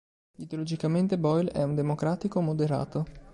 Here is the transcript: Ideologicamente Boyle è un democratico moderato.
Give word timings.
Ideologicamente 0.37 1.19
Boyle 1.19 1.51
è 1.51 1.61
un 1.61 1.75
democratico 1.75 2.41
moderato. 2.41 3.05